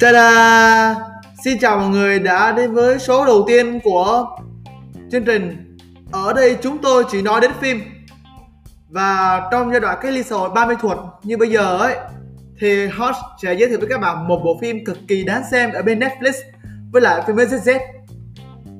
[0.00, 0.96] Ta-da!
[1.44, 4.36] Xin chào mọi người đã đến với số đầu tiên của
[5.12, 5.76] chương trình.
[6.12, 7.80] Ở đây chúng tôi chỉ nói đến phim.
[8.88, 11.96] Và trong giai đoạn cái ly xã hội 30 thuật như bây giờ ấy,
[12.60, 15.72] thì Hot sẽ giới thiệu với các bạn một bộ phim cực kỳ đáng xem
[15.72, 16.32] ở bên Netflix
[16.92, 17.78] với lại phim ZZ.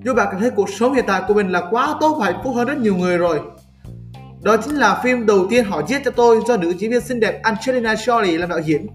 [0.05, 2.41] Nếu bạn cảm thấy cuộc sống hiện tại của mình là quá tốt và hạnh
[2.45, 3.41] phúc hơn rất nhiều người rồi.
[4.42, 7.20] Đó chính là phim đầu tiên họ giết cho tôi do nữ diễn viên xinh
[7.20, 8.87] đẹp Angelina Jolie làm đạo diễn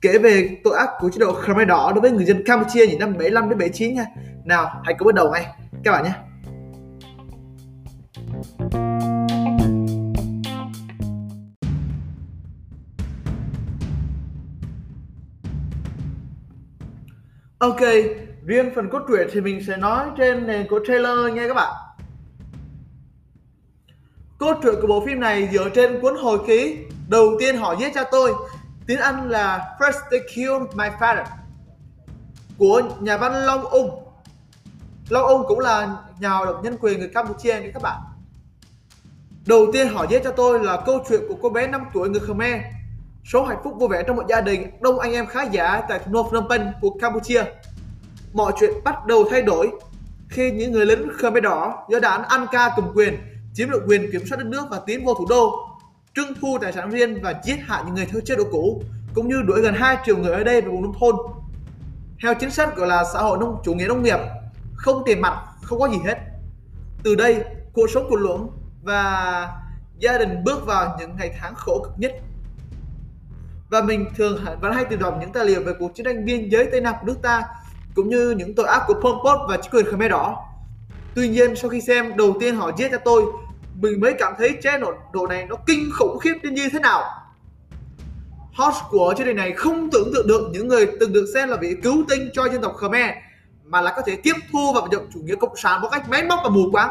[0.00, 2.98] kể về tội ác của chế độ Khmer Đỏ đối với người dân Campuchia những
[2.98, 4.06] năm 75 đến 79 nha.
[4.44, 5.46] Nào, hãy cùng bắt đầu ngay
[5.84, 6.12] các bạn nhé.
[17.58, 17.80] Ok,
[18.46, 21.74] riêng phần cốt truyện thì mình sẽ nói trên nền của trailer nha các bạn.
[24.38, 26.76] Cốt truyện của bộ phim này dựa trên cuốn hồi ký
[27.10, 28.32] Đầu tiên họ giết cha tôi
[28.90, 31.24] tiếng Anh là First They Killed My Father,
[32.58, 33.90] của nhà văn Long Ung.
[35.08, 38.00] Long Ung cũng là nhà hoạt động nhân quyền người Campuchia nha các bạn.
[39.46, 42.20] Đầu tiên họ viết cho tôi là câu chuyện của cô bé 5 tuổi người
[42.20, 42.60] Khmer.
[43.24, 45.98] Số hạnh phúc vui vẻ trong một gia đình đông anh em khá giả tại
[45.98, 47.44] thủ đô Phnom Penh của Campuchia.
[48.32, 49.70] Mọi chuyện bắt đầu thay đổi
[50.28, 53.18] khi những người lính Khmer Đỏ do đảng Anka cầm quyền,
[53.54, 55.69] chiếm được quyền kiểm soát đất nước và tiến vô thủ đô
[56.14, 58.82] trưng thu tài sản riêng và giết hại những người theo chế độ cũ,
[59.14, 61.16] cũng như đuổi gần 2 triệu người ở đây về vùng nông thôn.
[62.22, 64.18] Theo chính sách gọi là xã hội nông, chủ nghĩa nông nghiệp,
[64.74, 66.18] không tiền mặt, không có gì hết.
[67.02, 68.48] Từ đây, cuộc sống của luận
[68.82, 69.48] và
[69.98, 72.12] gia đình bước vào những ngày tháng khổ cực nhất.
[73.70, 76.48] Và mình thường vẫn hay tìm đọc những tài liệu về cuộc chiến tranh biên
[76.48, 77.42] giới tây nam của nước ta,
[77.94, 80.36] cũng như những tội ác của Pol Pot và chính quyền Khmer Đỏ.
[81.14, 83.22] Tuy nhiên, sau khi xem, đầu tiên họ giết cho tôi
[83.80, 84.78] mình mới cảm thấy chế
[85.12, 87.02] độ, này nó kinh khủng khiếp đến như thế nào.
[88.54, 91.56] Host của chương trình này không tưởng tượng được những người từng được xem là
[91.56, 93.10] vị cứu tinh cho dân tộc Khmer
[93.64, 96.08] mà là có thể tiếp thu và vận dụng chủ nghĩa cộng sản một cách
[96.08, 96.90] máy móc và mù quáng.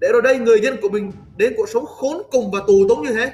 [0.00, 3.02] Để rồi đây người dân của mình đến cuộc sống khốn cùng và tù túng
[3.02, 3.32] như thế.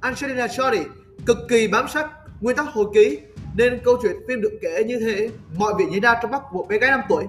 [0.00, 0.84] Angelina Jolie
[1.26, 3.18] cực kỳ bám sát nguyên tắc hồi ký
[3.56, 6.66] nên câu chuyện phim được kể như thế mọi việc diễn ra trong mắt một
[6.68, 7.24] bé gái 5 tuổi.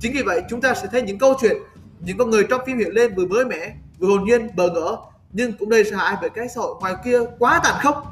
[0.00, 1.56] Chính vì vậy chúng ta sẽ thấy những câu chuyện
[2.04, 4.96] những con người trong phim hiện lên vừa mới mẻ vừa hồn nhiên bờ ngỡ.
[5.32, 8.06] Nhưng cũng đầy sợ hãi bởi cái xã hội ngoài kia quá tàn khốc.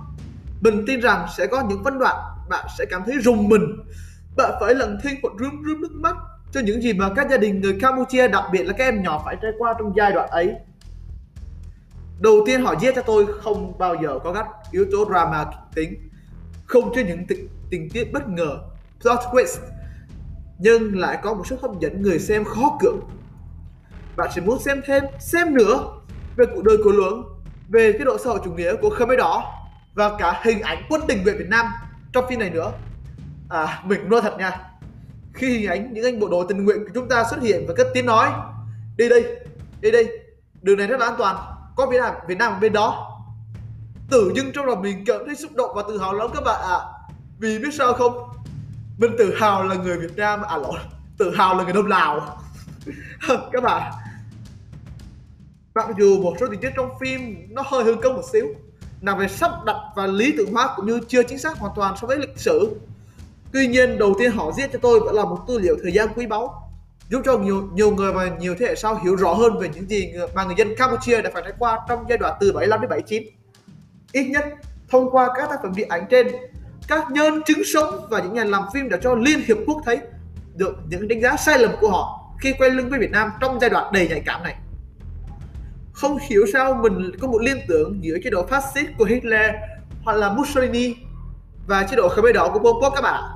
[0.61, 2.17] Mình tin rằng sẽ có những phân đoạn
[2.49, 3.63] bạn sẽ cảm thấy rùng mình.
[4.37, 6.17] Bạn phải lần thêm một rướm rướm nước mắt
[6.53, 9.23] cho những gì mà các gia đình người Campuchia đặc biệt là các em nhỏ
[9.25, 10.55] phải trải qua trong giai đoạn ấy.
[12.21, 16.09] Đầu tiên họ giết cho tôi không bao giờ có các yếu tố drama tính.
[16.65, 18.59] Không cho những tình, tình tiết bất ngờ
[19.01, 19.59] plot twist.
[20.59, 23.01] Nhưng lại có một số hấp dẫn người xem khó cưỡng
[24.17, 25.85] bạn chỉ muốn xem thêm, xem nữa
[26.37, 27.23] về cuộc đời của Luận
[27.69, 29.53] về cái độ xã hội chủ nghĩa của Khmer Đỏ
[29.95, 31.67] và cả hình ảnh quân tình nguyện Việt Nam
[32.13, 32.73] trong phim này nữa.
[33.49, 34.61] À mình nói thật nha,
[35.35, 37.75] khi hình ảnh những anh bộ đội tình nguyện của chúng ta xuất hiện và
[37.77, 38.31] cất tiếng nói,
[38.97, 39.37] đi đây
[39.81, 40.09] đi đây,
[40.63, 41.37] đường này rất là an toàn,
[41.77, 43.09] có Việt Nam Việt Nam ở bên đó.
[44.11, 46.61] Tự dưng trong lòng mình cảm thấy xúc động và tự hào lắm các bạn
[46.61, 46.77] ạ.
[46.77, 46.81] À.
[47.39, 48.29] vì biết sao không?
[48.99, 50.79] Mình tự hào là người Việt Nam à lộn
[51.19, 52.39] tự hào là người Đông Lào.
[53.53, 53.93] Các bạn
[55.75, 58.47] mặc dù một số tình tiết trong phim nó hơi hư cấu một xíu,
[59.01, 61.95] nằm về sắp đặt và lý tưởng hóa cũng như chưa chính xác hoàn toàn
[62.01, 62.81] so với lịch sử.
[63.53, 66.09] Tuy nhiên, đầu tiên họ giết cho tôi vẫn là một tư liệu thời gian
[66.17, 66.71] quý báu,
[67.09, 69.89] giúp cho nhiều nhiều người và nhiều thế hệ sau hiểu rõ hơn về những
[69.89, 72.91] gì mà người dân Campuchia đã phải trải qua trong giai đoạn từ 75 đến
[72.91, 73.23] 79
[74.13, 74.45] ít nhất,
[74.89, 76.27] thông qua các tác phẩm điện ảnh trên,
[76.89, 79.99] các nhân chứng sống và những nhà làm phim đã cho Liên Hiệp Quốc thấy
[80.55, 83.61] được những đánh giá sai lầm của họ khi quay lưng với Việt Nam trong
[83.61, 84.55] giai đoạn đầy nhạy cảm này
[86.03, 89.55] không hiểu sao mình có một liên tưởng giữa chế độ phát xít của Hitler
[90.03, 90.95] hoặc là Mussolini
[91.67, 93.31] và chế độ Khmer Đỏ của Pol Pot các bạn ạ.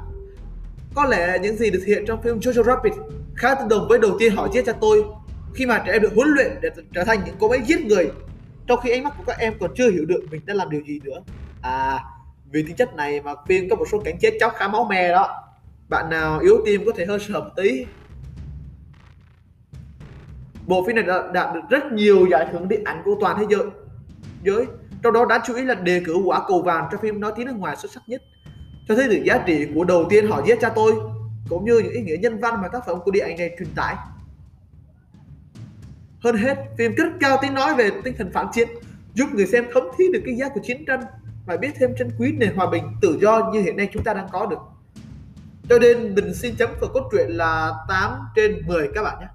[0.95, 2.93] Có lẽ những gì được hiện trong phim Jojo Rabbit
[3.37, 5.05] khá tương đồng với đầu tiên họ giết cho tôi
[5.55, 8.11] khi mà trẻ em được huấn luyện để trở thành những cô bé giết người
[8.67, 10.81] trong khi ánh mắt của các em còn chưa hiểu được mình đã làm điều
[10.87, 11.23] gì nữa.
[11.63, 12.01] À,
[12.51, 15.09] vì tính chất này mà phim có một số cảnh chết chóc khá máu me
[15.09, 15.43] đó.
[15.89, 17.87] Bạn nào yếu tim có thể hơi sợ một tí
[20.67, 23.45] bộ phim này đã đạt được rất nhiều giải thưởng điện ảnh của toàn thế
[23.51, 23.67] giới.
[24.43, 24.67] Giới,
[25.03, 27.47] trong đó đáng chú ý là đề cử quả cầu vàng cho phim nói tiếng
[27.47, 28.23] nước ngoài xuất sắc nhất.
[28.89, 30.93] Cho thấy được giá trị của đầu tiên họ giết cha tôi,
[31.49, 33.69] cũng như những ý nghĩa nhân văn mà tác phẩm của điện ảnh này truyền
[33.75, 33.97] tải.
[36.21, 38.69] Hơn hết, phim rất cao tiếng nói về tinh thần phản chiến,
[39.15, 41.01] giúp người xem thấm thí được cái giá của chiến tranh
[41.47, 44.15] và biết thêm trân quý nền hòa bình, tự do như hiện nay chúng ta
[44.15, 44.59] đang có được.
[45.69, 49.27] Cho nên mình xin chấm phần cốt truyện là 8 trên 10 các bạn nhé.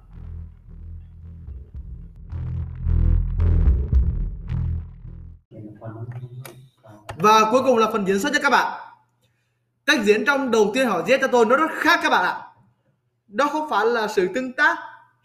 [7.21, 8.81] Và cuối cùng là phần diễn xuất cho các bạn.
[9.85, 12.41] cách diễn trong đầu tiên họ giết cho tôi nó rất khác các bạn ạ
[13.27, 14.77] đó không phải là sự tương tác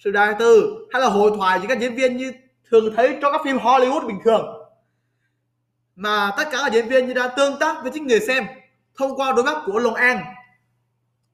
[0.05, 2.33] sự đại từ hay là hội thoại giữa các diễn viên như
[2.71, 4.47] thường thấy trong các phim Hollywood bình thường
[5.97, 8.47] mà tất cả các diễn viên như đang tương tác với chính người xem
[8.99, 10.25] thông qua đôi mắt của Long An,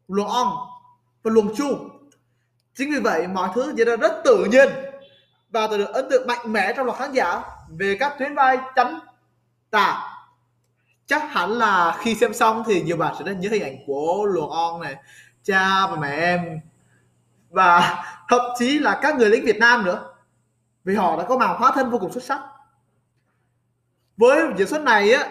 [0.09, 0.49] Long On
[1.23, 1.79] và Long Chu.
[2.75, 4.69] Chính vì vậy mọi thứ diễn ra rất tự nhiên
[5.51, 7.43] và tạo được ấn tượng mạnh mẽ trong lòng khán giả
[7.79, 8.99] về các tuyến vai chánh
[9.71, 10.12] tả.
[11.13, 14.25] Chắc hẳn là khi xem xong thì nhiều bạn sẽ rất nhớ hình ảnh của
[14.25, 14.97] Luồng On này,
[15.43, 16.61] cha và mẹ em
[17.51, 20.15] và thậm chí là các người lính Việt Nam nữa.
[20.85, 22.41] Vì họ đã có màn hóa thân vô cùng xuất sắc.
[24.17, 25.29] Với diễn xuất này á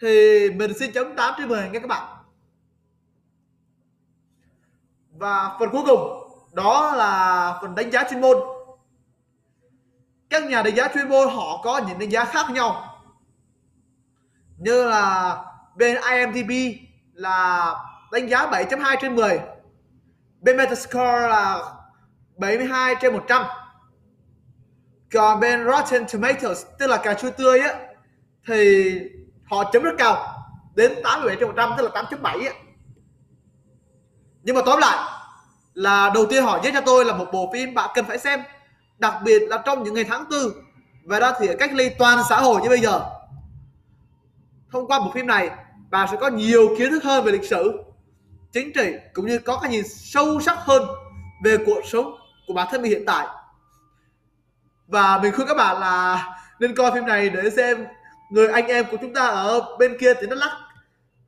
[0.00, 0.08] thì
[0.50, 2.16] mình xin chấm 8 trên 10 nha các bạn.
[5.12, 8.36] Và phần cuối cùng đó là phần đánh giá chuyên môn.
[10.30, 12.97] Các nhà đánh giá chuyên môn họ có những đánh giá khác nhau
[14.58, 15.36] như là
[15.76, 16.50] bên IMDb
[17.12, 17.74] là
[18.12, 19.40] đánh giá 7.2 trên 10
[20.40, 21.62] bên Metascore là
[22.36, 23.44] 72 trên 100
[25.12, 27.74] còn bên Rotten Tomatoes, tức là cà chua tươi á,
[28.46, 28.92] thì
[29.50, 30.26] họ chấm rất cao,
[30.74, 32.52] đến 87 trên 100 tức là 8.7 á.
[34.42, 34.98] Nhưng mà tóm lại
[35.74, 38.42] là đầu tiên họ giới cho tôi là một bộ phim bạn cần phải xem,
[38.98, 40.54] đặc biệt là trong những ngày tháng tư.
[41.04, 43.00] Và đã thì cách ly toàn xã hội như bây giờ
[44.72, 45.50] thông qua bộ phim này
[45.90, 47.84] bạn sẽ có nhiều kiến thức hơn về lịch sử
[48.52, 50.82] chính trị cũng như có cái nhìn sâu sắc hơn
[51.44, 52.14] về cuộc sống
[52.46, 53.26] của bản thân mình hiện tại.
[54.86, 56.24] Và mình khuyên các bạn là
[56.60, 57.86] nên coi phim này để xem
[58.30, 60.58] người anh em của chúng ta ở bên kia tỉnh Đắk lắc,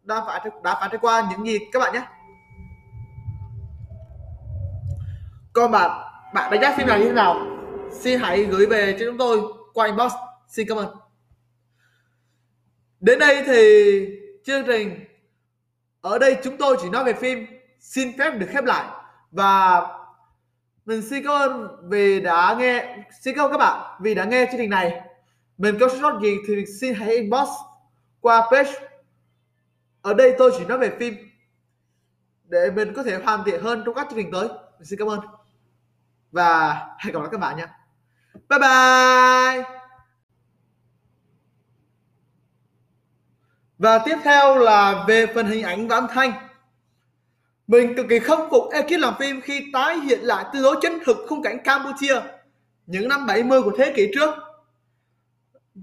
[0.03, 1.59] đã phải đã phải trải qua những gì.
[1.73, 2.03] Các bạn nhé.
[5.53, 5.91] Còn bạn
[6.35, 7.47] bạn đánh giá phim này như thế nào?
[7.93, 9.41] Xin hãy gửi về cho chúng tôi
[9.75, 10.13] qua inbox.
[10.49, 11.00] Xin cảm ơn
[13.01, 14.07] đến đây thì
[14.45, 15.05] chương trình
[16.01, 17.47] ở đây chúng tôi chỉ nói về phim
[17.81, 18.85] xin phép được khép lại.
[19.31, 19.81] Và
[20.87, 24.47] mình xin cảm ơn vì đã nghe, xin cảm ơn các bạn vì đã nghe
[24.47, 25.01] chương trình này.
[25.59, 27.49] Mình có sót gì thì xin hãy inbox
[28.21, 28.73] qua page
[30.03, 31.15] ở đây tôi chỉ nói về phim
[32.45, 34.49] để mình có thể hoàn thiện hơn trong các chương trình tới.
[34.49, 35.21] Mình xin cảm ơn.
[36.33, 37.67] Và hẹn gặp lại các bạn nhé
[38.49, 39.80] bye bye!
[43.81, 46.33] Và tiếp theo là về phần hình ảnh và âm thanh.
[47.67, 50.99] Mình cực kỳ khâm phục ekip làm phim khi tái hiện lại tương đối chân
[51.07, 52.21] thực khung cảnh Campuchia
[52.87, 54.35] những năm 70 của thế kỷ trước.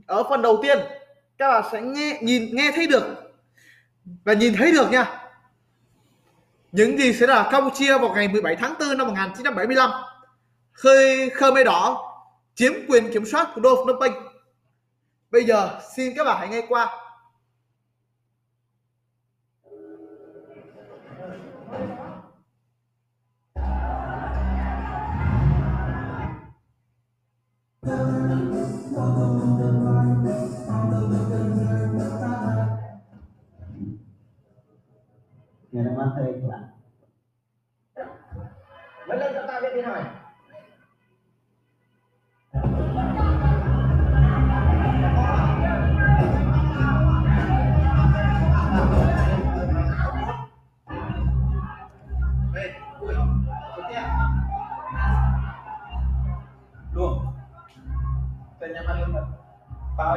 [0.08, 0.80] Ở phần đầu tiên,
[1.38, 3.04] các bạn sẽ nghe, nhìn, nghe thấy được.
[4.26, 5.22] Và nhìn thấy được nha.
[6.72, 9.92] Những gì sẽ là Campuchia vào ngày 17 tháng 4 năm 1975
[10.74, 12.14] khi Khmer Đỏ
[12.56, 14.14] chiếm quyền kiểm soát thủ đô Phnom Penh.
[15.32, 17.07] Bây giờ, xin các bạn hãy nghe qua.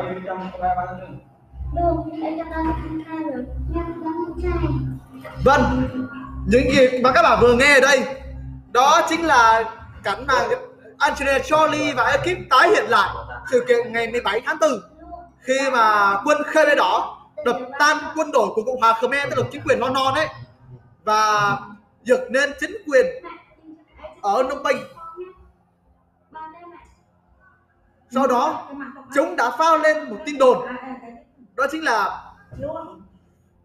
[0.00, 1.18] Bao yêu trong ba bạn luôn
[1.74, 2.44] Được, để cho
[3.74, 4.68] được con trai.
[5.44, 5.88] Vâng,
[6.46, 8.04] những gì mà các bạn vừa nghe ở đây
[8.72, 9.64] đó chính là
[10.02, 10.34] cảnh mà
[10.98, 13.08] Angelina Jolie và ekip tái hiện lại
[13.50, 14.70] sự kiện ngày 17 tháng 4
[15.40, 19.48] khi mà quân Khmer Đỏ đập tan quân đội của Cộng hòa Khmer tức là
[19.52, 20.28] chính quyền non non ấy
[21.04, 21.58] và
[22.02, 23.06] giật nên chính quyền
[24.22, 24.99] ở Phnom Penh.
[28.14, 28.68] Sau đó,
[29.14, 30.66] chúng đã phao lên một tin đồn.
[31.54, 32.22] Đó chính là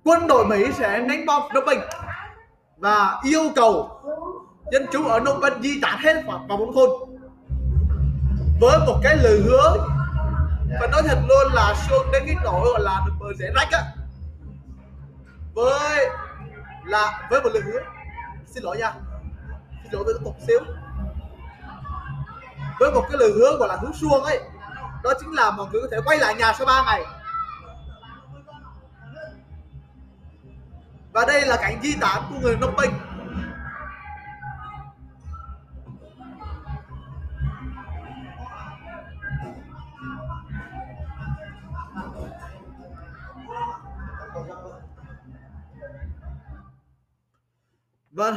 [0.03, 1.79] quân đội Mỹ sẽ đánh bom Phnom Penh
[2.77, 4.01] và yêu cầu
[4.71, 6.89] dân chúng ở Phnom Penh di tản hết vào vào nông thôn
[8.61, 9.77] với một cái lời hứa,
[10.81, 13.67] và nói thật luôn là xuống đến cái nỗi gọi là được bờ rẽ rách
[13.71, 13.81] á.
[15.53, 16.09] Với,
[16.85, 17.79] là, với một lời hứa.
[18.45, 18.93] Xin lỗi nha.
[19.83, 20.59] Xin lỗi với một xíu
[22.79, 24.39] với một cái lời hứa gọi là hứa xuông ấy.
[25.03, 27.05] Đó chính là mọi người có thể quay lại nhà sau 3 ngày.
[31.13, 32.91] Và đây là cảnh di tản của người nông binh.
[48.11, 48.35] vâng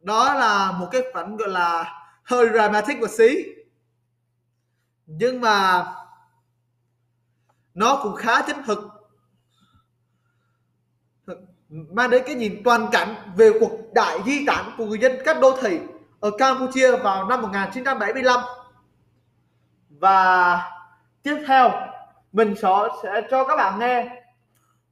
[0.00, 1.94] đó là một cái phần gọi là
[2.24, 3.59] hơi dramatic một xí
[5.18, 5.84] nhưng mà
[7.74, 8.78] nó cũng khá chính thực.
[11.68, 15.40] Mang đến cái nhìn toàn cảnh về cuộc đại di tản của người dân các
[15.40, 15.80] đô thị
[16.20, 18.40] ở Campuchia vào năm 1975
[19.88, 20.60] và
[21.22, 21.70] tiếp theo
[22.32, 22.68] mình sẽ,
[23.02, 24.22] sẽ cho các bạn nghe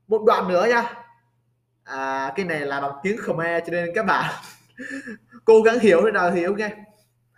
[0.08, 0.94] một đoạn nữa nha.
[1.84, 4.34] À, cái này là bằng tiếng Khmer cho nên các bạn
[5.44, 6.68] cố gắng hiểu thế nào hiểu nghe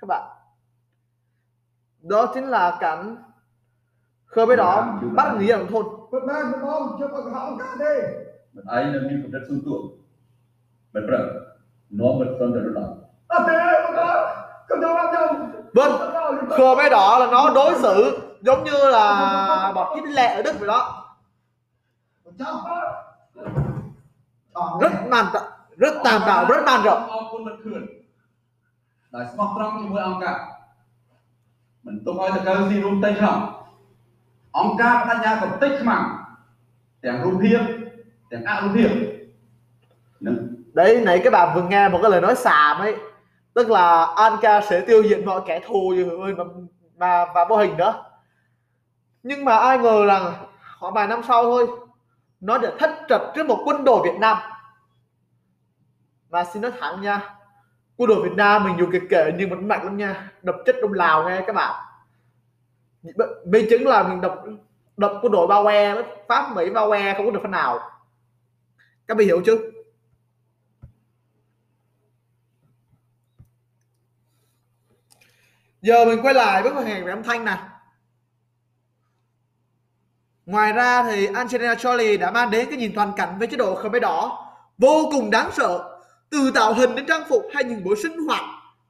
[0.00, 0.39] các bạn
[2.11, 3.15] đó chính là cảnh
[4.25, 4.71] khơi bế đỏ
[5.15, 7.93] bắt người dân thôn ពិតមែនបងជប់ឲ្យកុហកអង្គការទេ
[8.55, 9.75] មិនឯងនៅមានកម្រិតស៊ូទួ
[10.93, 11.23] មិនប្រឹង
[11.99, 12.91] នាំមិនសន្តិរដល់
[13.31, 13.93] អត់ទេបង
[14.69, 15.29] កុំទៅអត់ខ្ញុំ
[15.77, 15.93] vâng
[16.57, 17.95] khờ bé đỏ là nó đối xử
[18.41, 19.05] giống như là
[19.75, 20.81] bọn chính lệ ở đức vậy đó
[22.41, 25.25] ចាំអត់ rất màn
[25.77, 27.81] rất tàn bạo rất man rợ អរគុណមិនខឿន
[29.13, 30.37] ដែលស្មោះត្រង់ជាមួយអង្គការ
[31.85, 33.39] មិនទុកឲ្យតកើស៊ីរួមតែក្នុង
[34.57, 36.03] អង្គការបដិញ្ញាកំតិចខ្មាំង
[37.03, 37.59] ទាំងរូបភាព
[38.31, 38.89] ទាំងអរូបភាព
[40.25, 40.35] នឹង
[40.79, 42.95] đấy nãy các bạn vừa nghe một cái lời nói xàm ấy
[43.53, 46.43] tức là Anka sẽ tiêu diệt mọi kẻ thù như ơi mà,
[46.97, 48.03] mà và vô hình nữa
[49.23, 50.33] nhưng mà ai ngờ rằng
[50.79, 51.67] khoảng vài năm sau thôi
[52.39, 54.37] nó đã thất trật trước một quân đội Việt Nam
[56.29, 57.35] mà xin nói thẳng nha
[58.00, 60.32] quân đội Việt Nam mình dù kể kể, nhưng vẫn mạnh lắm nha.
[60.42, 61.84] Đập chết đông Lào nghe các bạn.
[63.44, 64.34] Minh chứng là mình đập
[64.96, 65.94] đập quân đội bao que
[66.28, 67.78] Pháp Mỹ bao que không có được phần nào.
[69.06, 69.72] Các bạn hiểu chứ?
[75.82, 77.58] giờ mình quay lại với màn hình về âm thanh này
[80.46, 83.74] ngoài ra thì Angelina Jolie đã mang đến cái nhìn toàn cảnh với chế độ
[83.74, 84.46] Khmer đỏ.
[84.78, 85.89] Vô cùng đáng sợ
[86.30, 88.44] từ tạo hình đến trang phục hay những buổi sinh hoạt,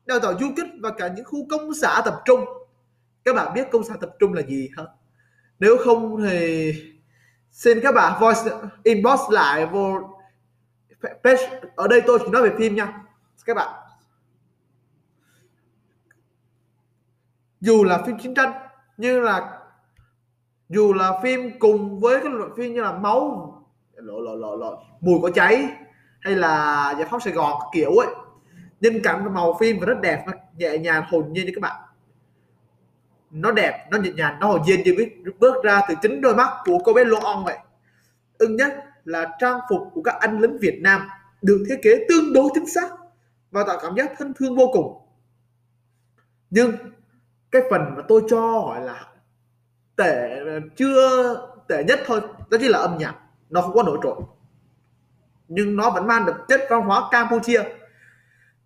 [0.06, 2.44] đào tạo du kích và cả những khu công xã tập trung.
[3.24, 4.84] Các bạn biết công xã tập trung là gì hả?
[5.58, 6.72] Nếu không thì
[7.50, 8.40] xin các bạn voice
[8.82, 10.16] inbox lại vô
[11.24, 11.60] page.
[11.76, 13.02] Ở đây tôi chỉ nói về phim nha,
[13.44, 13.74] các bạn.
[17.60, 18.52] Dù là phim chiến tranh,
[18.96, 19.58] như là,
[20.68, 23.46] dù là phim cùng với các loại phim như là máu
[23.94, 25.68] lộ lộ lộ lộ mùi có cháy
[26.20, 28.08] hay là giải phóng sài gòn kiểu ấy.
[28.80, 31.82] Nhân cảnh màu phim và rất đẹp, nó nhẹ nhàng, hồn nhiên như các bạn.
[33.30, 36.34] Nó đẹp, nó nhẹ nhàng, nó hồn nhiên như biết bước ra từ chính đôi
[36.34, 37.58] mắt của cô bé Lô On vậy.
[38.38, 41.08] Ưng nhất là trang phục của các anh lính Việt Nam
[41.42, 42.88] được thiết kế tương đối chính xác
[43.50, 44.96] và tạo cảm giác thân thương vô cùng.
[46.50, 46.72] Nhưng
[47.50, 49.06] cái phần mà tôi cho gọi là
[49.96, 50.40] tệ,
[50.76, 51.36] chưa
[51.68, 53.14] tệ nhất thôi, đó chính là âm nhạc.
[53.50, 54.16] Nó không có nổi trội
[55.50, 57.62] nhưng nó vẫn mang được chất văn hóa Campuchia.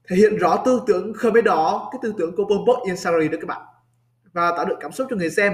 [0.09, 3.29] Thể hiện rõ tư tưởng Khmer đỏ cái tư tưởng của Pol Pot Insari Sari
[3.29, 3.63] đó các bạn.
[4.33, 5.53] Và tạo được cảm xúc cho người xem.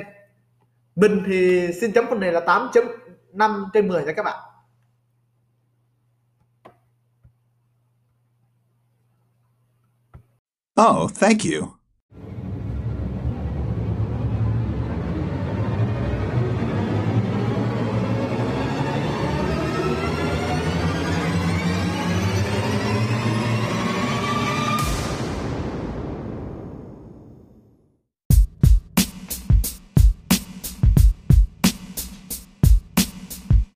[0.96, 4.38] Mình thì xin chấm phần này là 8.5 trên 10 nha các bạn.
[10.80, 11.79] Oh, thank you.